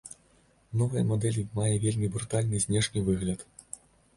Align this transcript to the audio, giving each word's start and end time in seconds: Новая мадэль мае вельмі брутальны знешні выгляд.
Новая 0.81 1.03
мадэль 1.09 1.37
мае 1.59 1.75
вельмі 1.85 2.09
брутальны 2.17 2.63
знешні 2.65 3.05
выгляд. 3.11 3.39